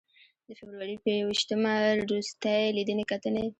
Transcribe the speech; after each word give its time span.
د 0.47 0.49
فبروري 0.59 0.95
په 1.03 1.09
ی 1.17 1.19
ویشتمه 1.27 1.73
روستۍ 2.09 2.63
لیدنې 2.77 3.03
کتنې. 3.11 3.45